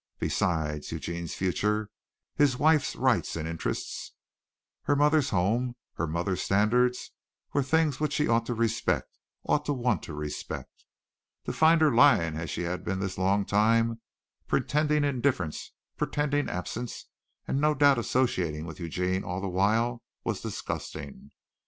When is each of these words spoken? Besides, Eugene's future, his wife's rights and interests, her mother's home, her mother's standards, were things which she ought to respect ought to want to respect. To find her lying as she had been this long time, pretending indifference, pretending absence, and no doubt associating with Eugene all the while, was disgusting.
Besides, 0.17 0.91
Eugene's 0.91 1.35
future, 1.35 1.91
his 2.33 2.57
wife's 2.57 2.95
rights 2.95 3.35
and 3.35 3.47
interests, 3.47 4.13
her 4.85 4.95
mother's 4.95 5.29
home, 5.29 5.75
her 5.93 6.07
mother's 6.07 6.41
standards, 6.41 7.11
were 7.53 7.61
things 7.61 7.99
which 7.99 8.11
she 8.13 8.27
ought 8.27 8.47
to 8.47 8.55
respect 8.55 9.19
ought 9.43 9.63
to 9.65 9.73
want 9.73 10.01
to 10.01 10.15
respect. 10.15 10.85
To 11.45 11.53
find 11.53 11.81
her 11.81 11.93
lying 11.93 12.35
as 12.35 12.49
she 12.49 12.63
had 12.63 12.83
been 12.83 12.97
this 12.97 13.19
long 13.19 13.45
time, 13.45 14.01
pretending 14.47 15.03
indifference, 15.03 15.71
pretending 15.97 16.49
absence, 16.49 17.05
and 17.47 17.61
no 17.61 17.75
doubt 17.75 17.99
associating 17.99 18.65
with 18.65 18.79
Eugene 18.79 19.23
all 19.23 19.39
the 19.39 19.47
while, 19.49 20.01
was 20.23 20.41
disgusting. 20.41 21.29